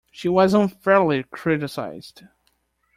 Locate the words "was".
0.27-0.55